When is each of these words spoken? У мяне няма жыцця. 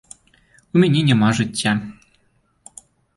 У 0.75 0.81
мяне 0.83 1.01
няма 1.09 1.29
жыцця. 1.39 1.71